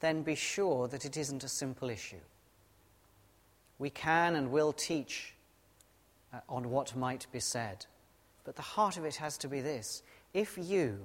then 0.00 0.22
be 0.22 0.34
sure 0.34 0.88
that 0.88 1.04
it 1.04 1.16
isn't 1.16 1.44
a 1.44 1.48
simple 1.48 1.90
issue. 1.90 2.24
We 3.78 3.90
can 3.90 4.36
and 4.36 4.50
will 4.50 4.72
teach 4.72 5.34
uh, 6.32 6.40
on 6.48 6.70
what 6.70 6.96
might 6.96 7.26
be 7.32 7.40
said, 7.40 7.86
but 8.44 8.56
the 8.56 8.62
heart 8.62 8.96
of 8.96 9.04
it 9.04 9.16
has 9.16 9.36
to 9.38 9.48
be 9.48 9.60
this 9.60 10.02
if 10.32 10.56
you, 10.56 11.00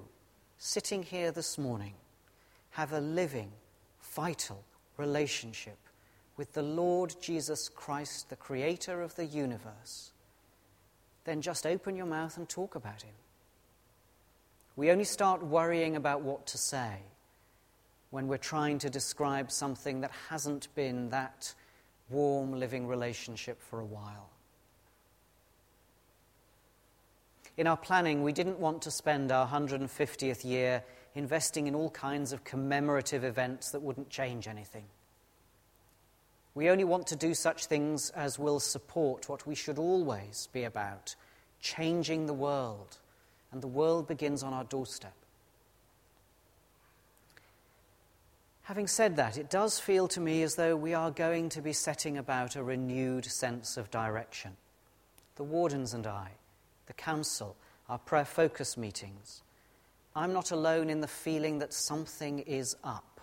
sitting 0.58 1.04
here 1.04 1.32
this 1.32 1.58
morning, 1.58 1.94
have 2.72 2.94
a 2.94 3.00
living, 3.00 3.52
vital 4.02 4.63
relationship 4.98 5.78
with 6.38 6.54
the 6.54 6.64
Lord 6.64 7.16
Jesus 7.22 7.70
Christ, 7.70 8.30
the 8.30 8.36
Creator 8.36 9.02
of 9.02 9.16
the 9.16 9.26
universe, 9.26 10.12
then 11.26 11.42
just 11.42 11.66
open 11.66 11.96
your 11.96 12.06
mouth 12.06 12.38
and 12.38 12.50
talk 12.50 12.76
about 12.76 13.02
Him. 13.02 13.14
We 14.76 14.92
only 14.92 15.04
start 15.04 15.44
worrying 15.44 15.96
about 15.96 16.22
what 16.22 16.48
to 16.48 16.58
say 16.58 16.98
when 18.10 18.28
we're 18.28 18.38
trying 18.38 18.80
to 18.80 18.90
describe 18.90 19.52
something 19.52 20.02
that 20.02 20.12
hasn't 20.30 20.68
been 20.76 21.10
that 21.10 21.54
warm, 22.10 22.60
living 22.60 22.88
relationship 22.88 23.62
for 23.62 23.80
a 23.80 23.86
while. 23.86 24.30
In 27.56 27.68
our 27.68 27.78
planning, 27.78 28.24
we 28.24 28.34
didn't 28.34 28.60
want 28.60 28.82
to 28.84 28.92
spend 28.92 29.32
our 29.32 29.48
150th 29.48 30.44
year 30.44 30.84
investing 31.15 31.67
in 31.67 31.75
all 31.75 31.89
kinds 31.89 32.34
of 32.34 32.43
commemorative 32.43 33.24
events 33.24 33.72
that 33.72 33.82
wouldn't 33.82 34.10
change 34.10 34.48
anything. 34.48 34.86
We 36.55 36.70
only 36.70 36.84
want 36.84 37.08
to 37.08 37.15
do 37.15 37.34
such 37.34 37.65
things 37.65 38.10
as 38.12 38.38
will 38.38 38.60
support 38.60 39.27
what 39.27 39.48
we 39.48 39.55
should 39.55 39.79
always 39.79 40.50
be 40.53 40.63
about 40.63 41.15
changing 41.62 42.25
the 42.25 42.34
world. 42.34 42.98
And 43.51 43.62
the 43.62 43.67
world 43.67 44.08
begins 44.08 44.43
on 44.43 44.53
our 44.53 44.63
doorstep. 44.63 45.13
Having 48.63 48.88
said 48.88 49.15
that, 49.17 49.38
it 49.38 49.50
does 49.50 49.79
feel 49.79 50.08
to 50.08 50.22
me 50.22 50.41
as 50.41 50.55
though 50.55 50.75
we 50.75 50.93
are 50.93 51.12
going 51.12 51.50
to 51.50 51.62
be 51.62 51.74
setting 51.74 52.17
about 52.17 52.55
a 52.55 52.63
renewed 52.63 53.25
sense 53.25 53.77
of 53.77 53.91
direction. 53.91 54.55
The 55.36 55.43
wardens 55.43 55.93
and 55.93 56.08
I, 56.08 56.32
the 56.86 56.93
council, 56.93 57.55
our 57.89 57.98
prayer 57.98 58.25
focus 58.25 58.77
meetings. 58.77 59.43
I'm 60.15 60.34
not 60.34 60.51
alone 60.51 60.89
in 60.89 61.01
the 61.01 61.08
feeling 61.08 61.60
that 61.60 61.74
something 61.74 62.39
is 62.39 62.75
up. 62.84 63.22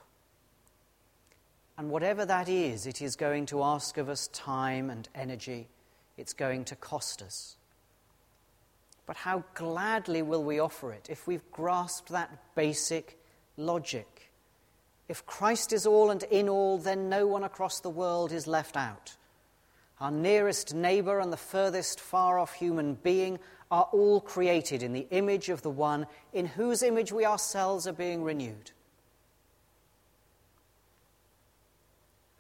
And 1.78 1.90
whatever 1.90 2.26
that 2.26 2.48
is, 2.48 2.86
it 2.86 3.00
is 3.00 3.16
going 3.16 3.46
to 3.46 3.62
ask 3.62 3.96
of 3.96 4.08
us 4.08 4.28
time 4.28 4.90
and 4.90 5.08
energy. 5.14 5.68
It's 6.18 6.34
going 6.34 6.64
to 6.66 6.76
cost 6.76 7.22
us. 7.22 7.56
But 9.06 9.16
how 9.16 9.44
gladly 9.54 10.22
will 10.22 10.44
we 10.44 10.60
offer 10.60 10.92
it 10.92 11.08
if 11.10 11.26
we've 11.26 11.50
grasped 11.50 12.10
that 12.10 12.54
basic 12.54 13.18
logic? 13.56 14.30
If 15.08 15.26
Christ 15.26 15.72
is 15.72 15.86
all 15.86 16.10
and 16.10 16.22
in 16.24 16.48
all, 16.48 16.78
then 16.78 17.08
no 17.08 17.26
one 17.26 17.42
across 17.42 17.80
the 17.80 17.90
world 17.90 18.30
is 18.30 18.46
left 18.46 18.76
out. 18.76 19.16
Our 20.00 20.10
nearest 20.10 20.74
neighbour 20.74 21.18
and 21.18 21.32
the 21.32 21.36
furthest 21.36 21.98
far 21.98 22.38
off 22.38 22.52
human 22.52 22.94
being 22.94 23.38
are 23.70 23.88
all 23.92 24.20
created 24.20 24.82
in 24.82 24.92
the 24.92 25.06
image 25.10 25.48
of 25.48 25.62
the 25.62 25.70
one 25.70 26.06
in 26.32 26.46
whose 26.46 26.82
image 26.82 27.12
we 27.12 27.24
ourselves 27.24 27.86
are 27.86 27.92
being 27.92 28.22
renewed. 28.22 28.72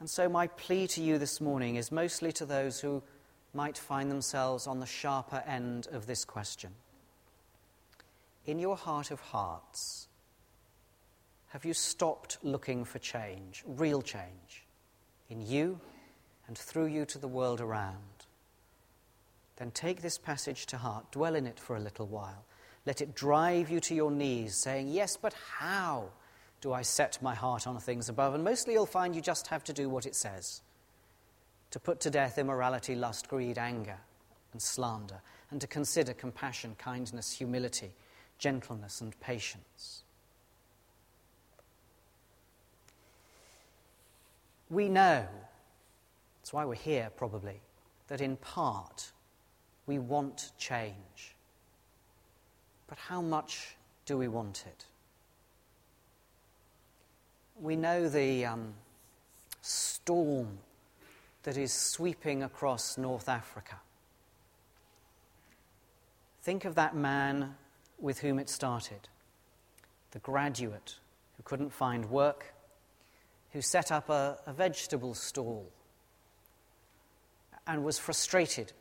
And 0.00 0.08
so, 0.08 0.28
my 0.28 0.46
plea 0.46 0.86
to 0.88 1.02
you 1.02 1.18
this 1.18 1.40
morning 1.40 1.76
is 1.76 1.92
mostly 1.92 2.32
to 2.32 2.46
those 2.46 2.80
who 2.80 3.02
might 3.52 3.76
find 3.76 4.10
themselves 4.10 4.66
on 4.66 4.80
the 4.80 4.86
sharper 4.86 5.42
end 5.46 5.88
of 5.92 6.06
this 6.06 6.24
question. 6.24 6.70
In 8.46 8.58
your 8.58 8.76
heart 8.76 9.10
of 9.10 9.20
hearts, 9.20 10.08
have 11.48 11.64
you 11.64 11.74
stopped 11.74 12.38
looking 12.42 12.84
for 12.84 12.98
change, 12.98 13.62
real 13.66 14.02
change, 14.02 14.64
in 15.28 15.42
you 15.46 15.80
and 16.46 16.56
through 16.56 16.86
you 16.86 17.04
to 17.06 17.18
the 17.18 17.28
world 17.28 17.60
around? 17.60 18.19
Then 19.60 19.70
take 19.72 20.00
this 20.00 20.16
passage 20.16 20.64
to 20.64 20.78
heart, 20.78 21.12
dwell 21.12 21.34
in 21.34 21.46
it 21.46 21.60
for 21.60 21.76
a 21.76 21.80
little 21.80 22.06
while. 22.06 22.46
Let 22.86 23.02
it 23.02 23.14
drive 23.14 23.68
you 23.68 23.78
to 23.80 23.94
your 23.94 24.10
knees, 24.10 24.54
saying, 24.54 24.88
Yes, 24.88 25.18
but 25.18 25.34
how 25.58 26.08
do 26.62 26.72
I 26.72 26.80
set 26.80 27.18
my 27.20 27.34
heart 27.34 27.66
on 27.66 27.78
things 27.78 28.08
above? 28.08 28.34
And 28.34 28.42
mostly 28.42 28.72
you'll 28.72 28.86
find 28.86 29.14
you 29.14 29.20
just 29.20 29.48
have 29.48 29.62
to 29.64 29.74
do 29.74 29.90
what 29.90 30.06
it 30.06 30.14
says 30.14 30.62
to 31.72 31.78
put 31.78 32.00
to 32.00 32.10
death 32.10 32.38
immorality, 32.38 32.94
lust, 32.94 33.28
greed, 33.28 33.58
anger, 33.58 33.98
and 34.52 34.62
slander, 34.62 35.20
and 35.50 35.60
to 35.60 35.66
consider 35.66 36.14
compassion, 36.14 36.74
kindness, 36.78 37.30
humility, 37.30 37.92
gentleness, 38.38 39.02
and 39.02 39.20
patience. 39.20 40.04
We 44.70 44.88
know, 44.88 45.26
that's 46.40 46.52
why 46.54 46.64
we're 46.64 46.74
here 46.76 47.10
probably, 47.14 47.60
that 48.08 48.22
in 48.22 48.36
part 48.36 49.12
we 49.90 49.98
want 49.98 50.52
change. 50.56 51.34
But 52.86 52.96
how 52.96 53.20
much 53.20 53.74
do 54.06 54.16
we 54.16 54.28
want 54.28 54.62
it? 54.64 54.84
We 57.60 57.74
know 57.74 58.08
the 58.08 58.46
um, 58.46 58.74
storm 59.62 60.58
that 61.42 61.56
is 61.56 61.72
sweeping 61.72 62.44
across 62.44 62.96
North 62.96 63.28
Africa. 63.28 63.80
Think 66.40 66.64
of 66.64 66.76
that 66.76 66.94
man 66.94 67.56
with 67.98 68.20
whom 68.20 68.38
it 68.38 68.48
started, 68.48 69.08
the 70.12 70.20
graduate 70.20 70.94
who 71.36 71.42
couldn't 71.42 71.72
find 71.72 72.08
work, 72.08 72.54
who 73.52 73.60
set 73.60 73.90
up 73.90 74.08
a, 74.08 74.38
a 74.46 74.52
vegetable 74.52 75.14
stall 75.14 75.68
and 77.66 77.82
was 77.82 77.98
frustrated 77.98 78.72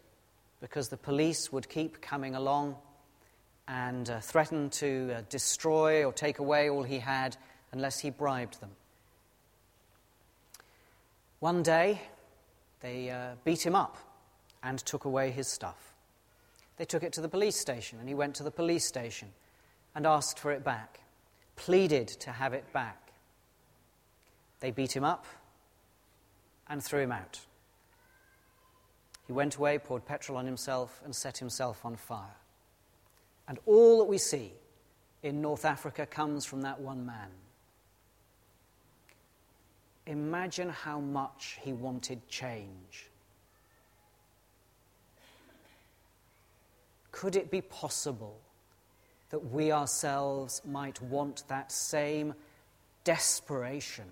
because 0.62 0.90
the 0.90 0.98
police 0.98 1.52
would 1.52 1.70
keep 1.70 2.02
coming 2.02 2.36
along 2.36 2.76
and 3.68 4.10
uh, 4.10 4.20
threaten 4.20 4.70
to 4.70 5.14
uh, 5.16 5.22
destroy 5.30 6.04
or 6.04 6.12
take 6.12 6.40
away 6.40 6.70
all 6.70 6.84
he 6.84 7.00
had 7.00 7.38
unless 7.72 8.00
he 8.00 8.10
bribed 8.10 8.60
them. 8.60 8.72
One 11.40 11.64
day, 11.64 12.02
they 12.82 13.10
uh, 13.10 13.36
beat 13.44 13.66
him 13.66 13.76
up 13.76 13.98
and 14.64 14.80
took 14.80 15.06
away 15.06 15.32
his 15.32 15.48
stuff. 15.48 15.94
They 16.78 16.86
took 16.86 17.04
it 17.04 17.14
to 17.14 17.22
the 17.22 17.30
police 17.30 17.58
station, 17.58 18.00
and 18.00 18.08
he 18.08 18.16
went 18.16 18.36
to 18.36 18.44
the 18.44 18.52
police 18.52 18.86
station 18.86 19.30
and 19.96 20.06
asked 20.06 20.40
for 20.40 20.52
it 20.52 20.64
back, 20.64 21.02
pleaded 21.56 22.08
to 22.08 22.32
have 22.32 22.54
it 22.54 22.72
back. 22.74 23.12
They 24.60 24.72
beat 24.72 24.96
him 24.96 25.04
up 25.04 25.26
and 26.68 26.84
threw 26.84 27.02
him 27.02 27.12
out. 27.12 27.40
He 29.30 29.34
went 29.34 29.58
away, 29.58 29.78
poured 29.78 30.08
petrol 30.08 30.40
on 30.40 30.48
himself, 30.48 31.04
and 31.06 31.16
set 31.16 31.38
himself 31.38 31.86
on 31.86 31.96
fire. 31.96 32.36
And 33.48 33.60
all 33.68 34.00
that 34.00 34.06
we 34.06 34.18
see 34.18 34.54
in 35.22 35.40
North 35.40 35.66
Africa 35.66 36.08
comes 36.08 36.46
from 36.46 36.64
that 36.64 36.82
one 36.82 37.06
man. 37.06 37.30
Imagine 40.08 40.70
how 40.70 41.00
much 41.00 41.60
he 41.62 41.74
wanted 41.74 42.28
change. 42.28 43.12
Could 47.12 47.36
it 47.36 47.52
be 47.52 47.62
possible 47.62 48.40
that 49.30 49.52
we 49.52 49.72
ourselves 49.72 50.64
might 50.66 51.00
want 51.04 51.44
that 51.50 51.72
same 51.72 52.34
desperation, 53.04 54.10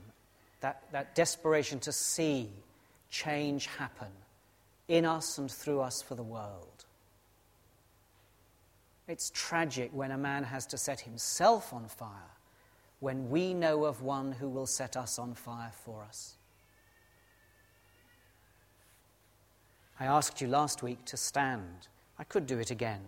that, 0.61 0.83
that 0.91 1.15
desperation 1.15 1.79
to 1.79 1.91
see 1.91 2.51
change 3.09 3.65
happen? 3.65 4.09
In 4.87 5.05
us 5.05 5.37
and 5.37 5.51
through 5.51 5.81
us 5.81 6.01
for 6.01 6.15
the 6.15 6.23
world. 6.23 6.85
It's 9.07 9.31
tragic 9.33 9.91
when 9.93 10.11
a 10.11 10.17
man 10.17 10.43
has 10.43 10.65
to 10.67 10.77
set 10.77 11.01
himself 11.01 11.73
on 11.73 11.87
fire 11.87 12.37
when 12.99 13.29
we 13.29 13.53
know 13.53 13.85
of 13.85 14.01
one 14.01 14.31
who 14.31 14.49
will 14.49 14.65
set 14.65 14.97
us 14.97 15.19
on 15.19 15.33
fire 15.33 15.71
for 15.85 16.03
us. 16.03 16.35
I 19.99 20.05
asked 20.05 20.41
you 20.41 20.47
last 20.47 20.83
week 20.83 21.05
to 21.05 21.17
stand. 21.17 21.87
I 22.19 22.23
could 22.23 22.45
do 22.45 22.59
it 22.59 22.71
again. 22.71 23.01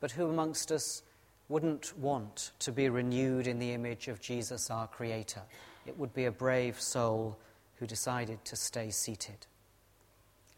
But 0.00 0.10
who 0.12 0.28
amongst 0.28 0.72
us 0.72 1.02
wouldn't 1.48 1.96
want 1.98 2.52
to 2.60 2.72
be 2.72 2.88
renewed 2.88 3.46
in 3.46 3.58
the 3.58 3.72
image 3.72 4.08
of 4.08 4.20
Jesus, 4.20 4.70
our 4.70 4.86
Creator? 4.86 5.42
It 5.86 5.96
would 5.98 6.12
be 6.12 6.24
a 6.24 6.32
brave 6.32 6.80
soul 6.80 7.38
who 7.76 7.86
decided 7.86 8.44
to 8.46 8.56
stay 8.56 8.90
seated. 8.90 9.46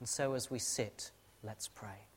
And 0.00 0.08
so, 0.08 0.34
as 0.34 0.50
we 0.50 0.58
sit, 0.58 1.10
let's 1.42 1.68
pray. 1.68 2.08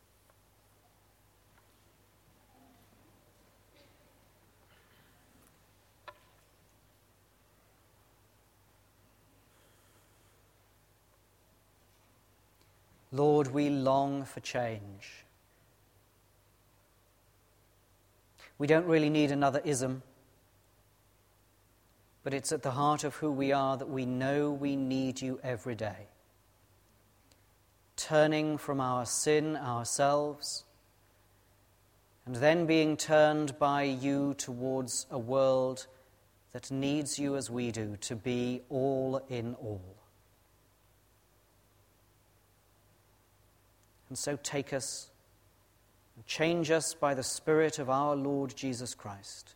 Lord, 13.12 13.48
we 13.48 13.70
long 13.70 14.24
for 14.24 14.39
change. 14.39 15.26
We 18.58 18.67
don't 18.67 18.86
really 18.86 19.10
need 19.10 19.32
another 19.32 19.62
ism, 19.65 20.02
but 22.24 22.34
it's 22.34 22.52
at 22.52 22.62
the 22.62 22.72
heart 22.72 23.04
of 23.04 23.15
who 23.15 23.32
we 23.32 23.52
are 23.52 23.76
that 23.76 23.89
we 23.89 24.06
know 24.06 24.52
we 24.52 24.76
need 24.76 25.20
you 25.20 25.39
every 25.44 25.76
day. 25.76 26.11
Turning 28.12 28.58
from 28.58 28.82
our 28.82 29.06
sin 29.06 29.56
ourselves, 29.56 30.65
and 32.26 32.36
then 32.36 32.65
being 32.65 32.97
turned 32.97 33.58
by 33.58 33.84
you 33.84 34.34
towards 34.34 35.06
a 35.10 35.17
world 35.17 35.88
that 36.52 36.69
needs 36.69 37.17
you 37.17 37.38
as 37.38 37.50
we 37.50 37.71
do 37.71 37.95
to 38.02 38.17
be 38.17 38.63
all 38.67 39.21
in 39.30 39.56
all. 39.56 39.95
And 44.10 44.17
so 44.17 44.38
take 44.43 44.74
us 44.74 45.10
and 46.17 46.26
change 46.26 46.69
us 46.69 46.93
by 46.93 47.13
the 47.13 47.24
Spirit 47.24 47.80
of 47.80 47.89
our 47.89 48.13
Lord 48.17 48.54
Jesus 48.58 48.93
Christ, 48.93 49.56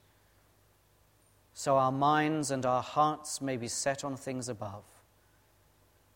so 1.54 1.76
our 1.76 1.92
minds 1.92 2.52
and 2.52 2.66
our 2.66 2.82
hearts 2.82 3.42
may 3.42 3.58
be 3.58 3.68
set 3.68 4.06
on 4.06 4.16
things 4.16 4.48
above, 4.48 4.86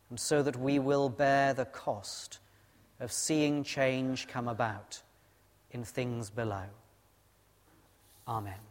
and 0.10 0.20
so 0.20 0.42
that 0.42 0.56
we 0.56 0.80
will 0.80 1.10
bear 1.10 1.54
the 1.54 1.66
cost 1.66 2.40
of 3.00 3.12
seeing 3.12 3.64
change 3.64 4.28
come 4.28 4.48
about 4.48 5.02
in 5.72 5.84
things 5.84 6.30
below. 6.30 6.66
Amen. 8.28 8.69